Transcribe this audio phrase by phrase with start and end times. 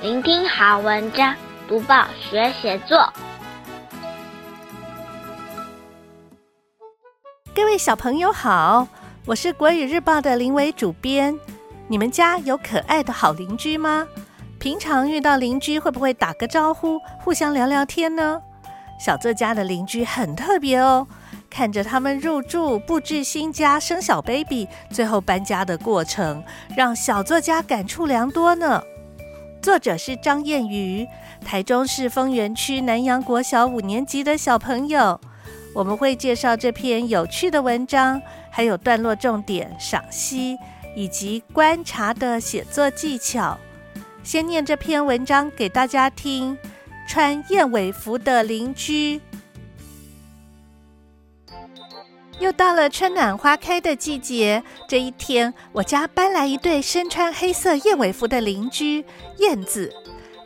[0.00, 1.34] 聆听好文章，
[1.66, 3.12] 读报学写作。
[7.52, 8.86] 各位小朋友好，
[9.26, 11.36] 我是国语日报的林伟主编。
[11.88, 14.06] 你们家有可爱的好邻居吗？
[14.60, 18.40] 平常遇到邻居会不会打个招呼，互相聊聊天呢？
[19.00, 21.08] 小作家的邻居很特别哦。
[21.50, 26.44] 看着他们入住、布置新家、生小 baby，最后搬家的过程，
[26.76, 28.80] 让小作家感触良多呢。
[29.68, 31.06] 作者是张燕瑜，
[31.44, 35.20] 台中市丰原区南洋国小五年级的小朋友。
[35.74, 38.18] 我们会介绍这篇有趣的文章，
[38.50, 40.56] 还有段落重点赏析
[40.96, 43.58] 以及观察的写作技巧。
[44.24, 46.56] 先念这篇文章给大家听：
[47.06, 49.20] 穿燕尾服的邻居。
[52.38, 59.04] 又到了春暖花开的季节，这一天，我家搬来一对身穿黑色燕尾服的邻居
[59.38, 59.92] 燕子。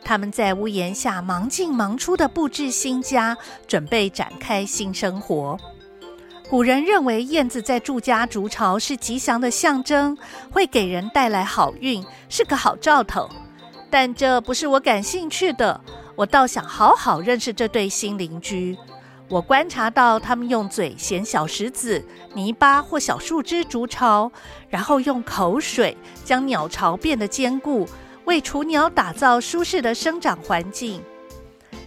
[0.05, 5.57] 他们在屋檐下忙进忙出的布置新家，准备展开新生活。
[6.49, 10.17] 古人认为燕子在住家筑巢是吉祥的象征，
[10.51, 13.29] 会给人带来好运，是个好兆头。
[13.91, 15.81] 但这不是我感兴趣的，
[16.17, 18.77] 我倒想好好认识这对新邻居。
[19.29, 24.31] 我观察到，他们用嘴衔小石子、泥巴或小树枝筑巢，
[24.69, 27.89] 然后用口水将鸟巢变得坚固，
[28.27, 31.03] 为雏鸟打造舒适的生长环境。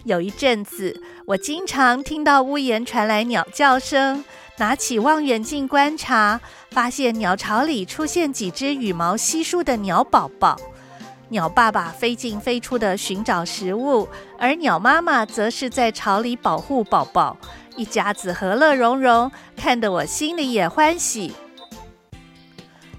[0.05, 4.23] 有一阵子，我经常听到屋檐传来鸟叫声，
[4.57, 6.41] 拿起望远镜观察，
[6.71, 10.59] 发现鸟巢里出现几只羽毛稀疏的鸟宝宝。
[11.29, 17.35] 鸟爸爸飞进飞出的寻找食物，而鸟妈妈则是在巢里保护宝宝，
[17.75, 21.33] 一家子和乐融融，看得我心里也欢喜。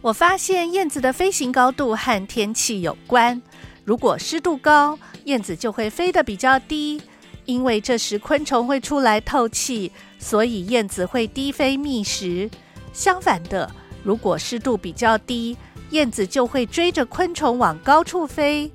[0.03, 3.41] 我发现燕子的飞行高度和天气有关，
[3.85, 7.01] 如果湿度高，燕子就会飞得比较低，
[7.45, 12.51] 因为这时昆虫会出来透气，所以燕子会低飞觅食。
[12.93, 13.71] 相反的，
[14.03, 15.57] 如果湿度比较低，
[15.91, 18.71] 燕子就会追着昆虫往高处飞。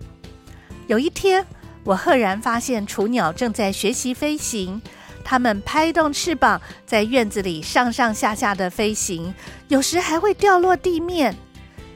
[0.87, 1.45] 有一天，
[1.83, 4.81] 我赫然发现雏鸟正在学习飞行，
[5.23, 9.33] 它们拍动翅膀，在院子里上上下下的飞行，
[9.67, 11.35] 有时还会掉落地面。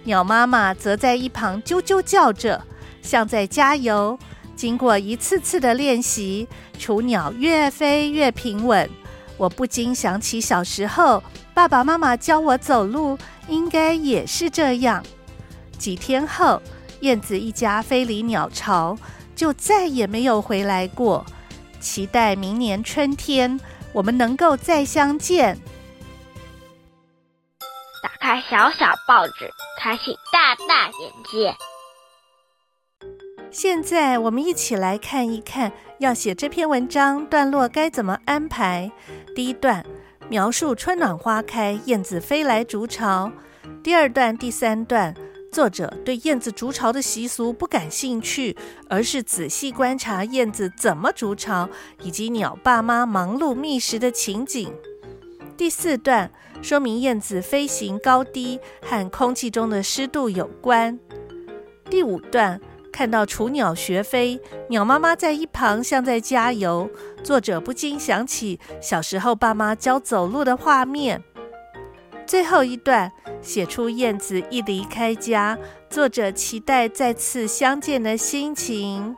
[0.03, 2.63] 鸟妈妈则在一旁啾啾叫着，
[3.01, 4.17] 像在加油。
[4.55, 8.89] 经过一次次的练习，雏鸟越飞越平稳。
[9.37, 11.21] 我不禁想起小时候，
[11.53, 13.17] 爸爸妈妈教我走路。
[13.47, 15.03] 应该也是这样。
[15.77, 16.61] 几天后，
[17.01, 18.97] 燕子一家飞离鸟巢，
[19.35, 21.25] 就再也没有回来过。
[21.79, 23.59] 期待明年春天，
[23.93, 25.59] 我们能够再相见。
[28.01, 31.55] 打开小小报纸，开启大大眼界。
[33.51, 38.91] 现在，我们一起来看一看，要写这篇文章段落该怎么安排。
[39.35, 39.85] 第一段。
[40.27, 43.31] 描述春暖花开，燕子飞来筑巢。
[43.83, 45.13] 第二段、第三段，
[45.51, 48.57] 作者对燕子筑巢的习俗不感兴趣，
[48.89, 51.69] 而是仔细观察燕子怎么筑巢，
[52.01, 54.73] 以及鸟爸妈忙碌觅食的情景。
[55.55, 56.31] 第四段
[56.61, 60.99] 说明燕子飞行高低和空气中的湿度有关。
[61.89, 62.59] 第五段。
[62.95, 64.39] 看到雏鸟学飞，
[64.69, 66.89] 鸟妈妈在一旁像在加油。
[67.21, 71.21] 作者不禁想起小时候爸妈教走路的画面。
[72.25, 73.11] 最后一段
[73.41, 75.57] 写出燕子一离开家，
[75.89, 79.17] 作者期待再次相见的心情。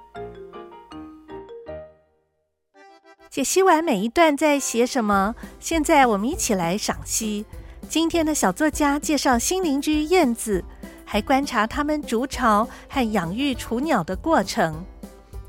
[3.30, 7.46] 解析完每一段在写什么，现在我们一起来赏析。
[7.88, 10.66] 今天的小作家介绍新邻居燕子。
[11.10, 14.84] 还观察它们筑巢和养育雏鸟的过程。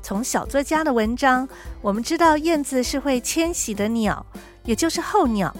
[0.01, 1.47] 从小作家的文章，
[1.81, 4.25] 我们知道燕子是会迁徙的鸟，
[4.63, 5.53] 也就是候鸟。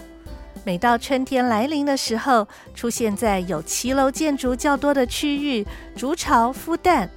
[0.64, 7.08] 每到春天来临的时候，出现在有骑楼建筑较多的区域，筑巢、孵蛋，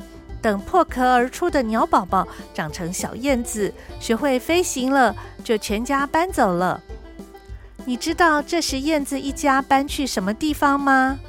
[0.42, 6.82] 等破壳而出的鸟宝宝长成小燕子，学会飞行了，就全家搬走了。
[7.86, 11.20] 你知道这时燕子一家搬去什么地方吗？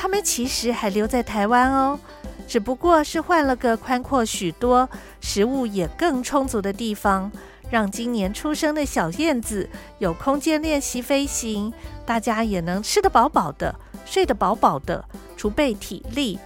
[0.00, 1.98] 他们其实还留在台湾哦，
[2.46, 4.88] 只不过是换了个宽阔许多、
[5.20, 7.28] 食物也更充足的地方，
[7.68, 9.68] 让今年出生的小燕子
[9.98, 11.72] 有空间练习飞行，
[12.06, 13.74] 大家也能吃得饱饱的、
[14.06, 15.04] 睡得饱饱的，
[15.36, 16.38] 储备体力。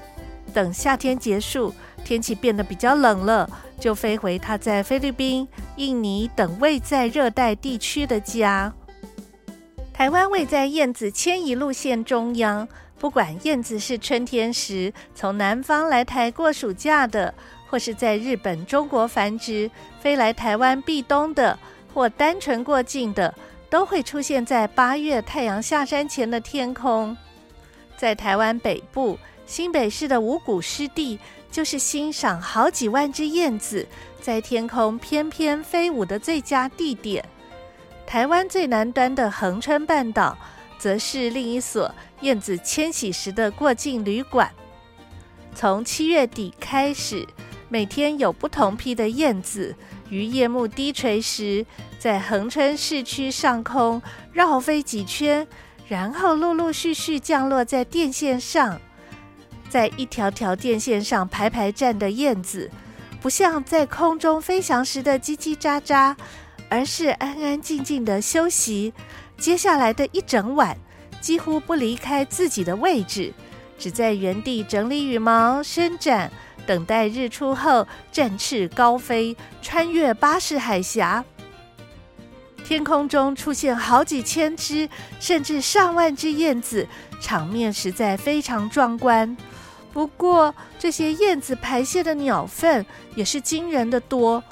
[0.55, 1.75] 等夏天结束，
[2.07, 3.47] 天气变得比较冷了，
[3.79, 5.47] 就飞回它在菲律宾、
[5.77, 8.73] 印尼等位在热带地区的家。
[9.93, 12.67] 台湾位在燕子迁移路线中央。
[13.03, 17.35] 不管燕子是春天时从南方来台过暑假的，
[17.69, 19.69] 或是在日本、中国繁殖
[19.99, 21.59] 飞来台湾避冬的，
[21.93, 23.35] 或单纯过境的，
[23.69, 27.17] 都会出现在八月太阳下山前的天空。
[27.97, 31.19] 在台湾北部新北市的五股湿地，
[31.51, 33.85] 就是欣赏好几万只燕子
[34.21, 37.25] 在天空翩翩飞舞的最佳地点。
[38.07, 40.39] 台湾最南端的恒春半岛，
[40.83, 44.51] 则是另一所燕子迁徙时的过境旅馆。
[45.55, 47.25] 从七月底开始，
[47.69, 49.77] 每天有不同批的燕子
[50.09, 51.65] 于夜幕低垂时，
[52.01, 54.03] 在恒春市区上空
[54.33, 55.47] 绕飞几圈。
[55.87, 58.81] 然后陆陆续续降落在电线上，
[59.69, 62.69] 在一条条电线上排排站的燕子，
[63.21, 66.17] 不像在空中飞翔时的叽叽喳喳，
[66.73, 68.95] 而是安安静静的休息。
[69.37, 70.75] 接下来的一整晚，
[71.21, 73.35] 几乎不离开自己的位置，
[73.79, 76.33] 只在原地整理羽毛、伸展，
[76.65, 81.23] 等待日出后展翅高飞，穿越巴士海峡。
[82.65, 84.89] 天空中出现好几千只，
[85.21, 86.89] 甚至上万只燕子，
[87.21, 89.37] 场面实在非常壮观。
[89.93, 94.43] 不过，这些燕子排泄的鸟粪也是惊人的多，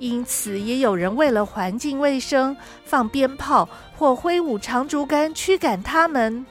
[0.00, 6.44] 因此也有人为了环境卫生，放鞭炮或挥舞长竹竿驱赶它们。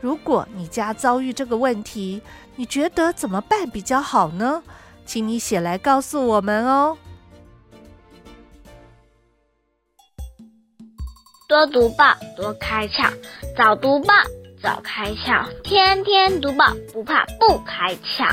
[0.00, 2.22] 如果你家遭遇这个问题，
[2.54, 4.62] 你觉得怎么办比较好呢？
[5.04, 6.96] 请你写来告诉我们哦。
[11.48, 13.12] 多读报，多开窍；
[13.56, 14.14] 早读报，
[14.62, 18.32] 早开窍；天天读报，不怕不开窍。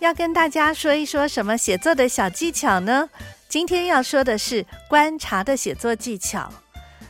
[0.00, 3.10] 要跟大家说一说什么写作的小技巧呢？
[3.48, 6.52] 今天要说的是观察的写作技巧。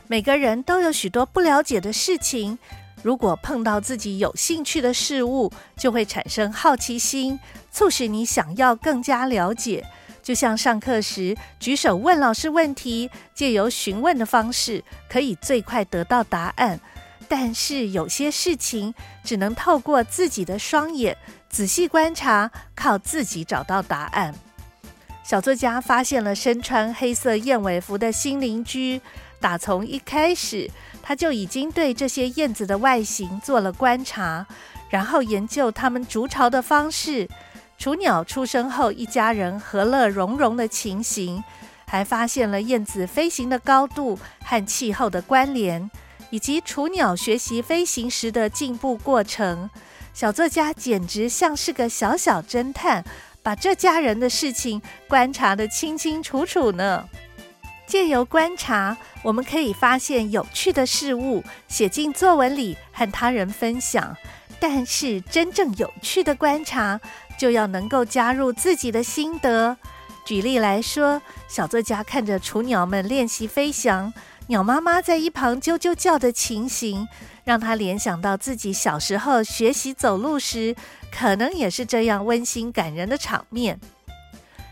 [0.07, 2.57] 每个人都有许多不了解的事情，
[3.03, 7.39] 如果碰到自己有兴趣的事物，就会产生好奇心，
[7.71, 9.85] 促使你想要更加了解。
[10.23, 16.79] 就像上课时举手问老师问题，借由询问的方式可以最快得到答案。
[17.29, 18.93] 但是有些事情
[19.23, 21.15] 只能透过自己的双眼
[21.47, 24.33] 仔细观察，靠自己找到答案。
[25.23, 28.99] 小作家发现了身穿黑色燕尾服的新邻居，
[29.39, 30.69] 打从一开始
[31.03, 34.45] 他就已经对这些燕子的外形做了观察，
[34.89, 37.29] 然后研究它们筑巢的方式。
[37.77, 41.41] 雏鸟出生后，一家人和乐融融的情形，
[41.85, 45.89] 还发现了燕子飞行的高度和气候的关联，
[46.29, 49.69] 以及雏鸟学习飞行时的进步过程。
[50.13, 53.03] 小作家简直像是个小小侦探，
[53.41, 57.07] 把这家人的事情观察得清清楚楚呢。
[57.87, 64.15] 借由观察，我们可以发现有趣的事物，写进作文里和他人分享。
[64.59, 66.99] 但是，真正有趣的观察，
[67.37, 69.77] 就要能够加入自己的心得。
[70.25, 74.13] 举例来说，小作家看着雏鸟们练习飞翔，
[74.49, 77.07] 鸟妈妈在一旁啾啾叫的情形，
[77.43, 80.75] 让他联想到自己小时候学习走路时，
[81.11, 83.79] 可能也是这样温馨感人的场面。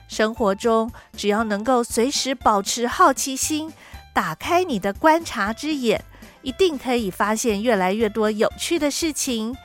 [0.07, 3.71] 生活中，只要能够随时保持好奇心，
[4.15, 6.03] 打开你的观察之眼，
[6.41, 9.56] 一定可以发现越来越多有趣的事情。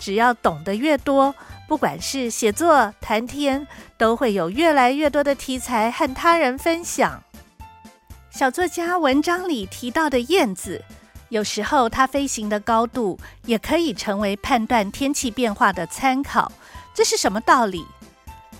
[0.00, 1.32] 只要懂得越多，
[1.68, 3.64] 不管是写作、谈天，
[3.96, 7.22] 都会有越来越多的题材和他人分享。
[8.30, 10.82] 小作家文章里提到的燕子，
[11.30, 16.50] 有时候它飞行的高度也可以成为判断天气变化的参考。
[16.94, 17.84] 这是什么道理？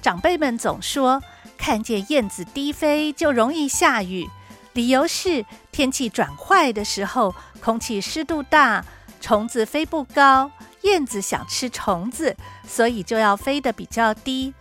[0.03, 1.23] 长辈们总说，
[1.57, 4.29] 看见燕子低飞就容易下雨，
[4.73, 8.85] 理由是天气转坏的时候，空气湿度大，
[9.21, 10.51] 虫子飞不高。
[10.83, 12.35] 燕子想吃虫子，
[12.67, 14.53] 所以就要飞得比较低。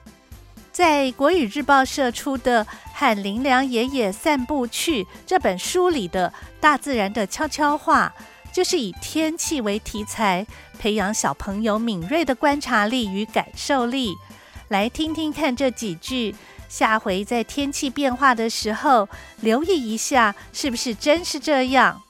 [0.80, 6.32] 在国语日报社出的《喊林良爷爷散步去》这本书里的
[6.62, 8.14] 大自然的悄悄话，
[8.54, 10.48] 就是以天气为题材，
[10.80, 14.16] 培养小朋友敏锐的观察力与感受力。
[14.70, 16.34] 来听听看这几句，
[16.70, 19.10] 下回在天气变化的时候，
[19.42, 22.02] 留意一下，是不是真是这样？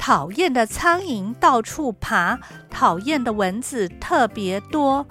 [0.00, 5.06] 讨厌的苍蝇到处爬，讨厌的蚊子特别多，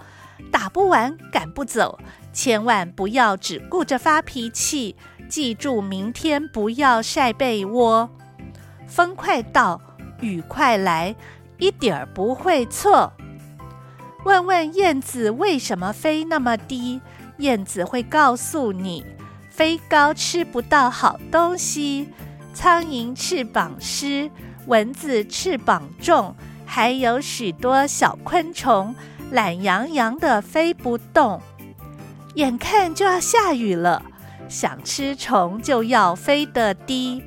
[0.51, 1.97] 打不完赶不走，
[2.37, 4.95] 千万不要只顾着发脾气，
[5.27, 8.07] 记住明天不要晒被窝。
[8.85, 9.81] 风快到，
[10.21, 11.15] 雨快来，
[11.57, 13.11] 一点儿不会错。
[14.23, 17.01] 问问燕子为什么飞那么低，
[17.39, 19.03] 燕子会告诉你：
[19.49, 22.07] 飞高吃不到好东西，
[22.53, 24.29] 苍蝇翅膀湿。
[24.67, 26.35] 蚊子翅膀重，
[26.67, 28.93] 还有许多小昆虫
[29.31, 31.41] 懒洋洋的飞不动。
[32.35, 34.03] 眼看就要下雨了，
[34.47, 37.23] 想吃虫就要飞得低。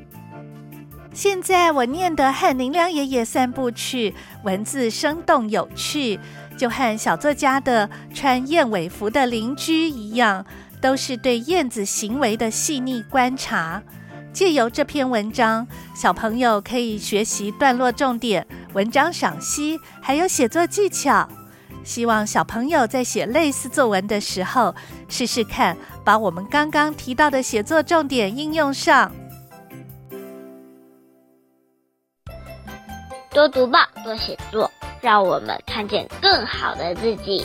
[1.12, 4.14] 现在我念的和林良爷爷三部曲，
[4.45, 6.21] 文字生动有趣，
[6.57, 10.47] 就和小作家的穿燕尾服的邻居一样，
[10.80, 13.83] 都是对燕子行为的细腻观察。
[14.33, 21.28] 借由这篇文章，小朋友可以学习段落重点、文章赏析，还有写作技巧。
[21.82, 24.75] 希望小朋友在写类似作文的时候，
[25.08, 29.10] 试试看把我们刚刚提到的写作重点应用上。
[33.32, 34.70] 多读报，多写作，
[35.00, 37.44] 让我们看见更好的自己。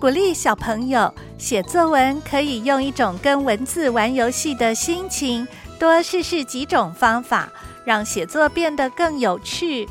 [0.00, 5.46] 鼓励小朋友写作文，可以用一种跟文字玩游戏的心情，
[5.78, 7.50] 多试试几种方法，
[7.84, 9.86] 让写作变得更有趣。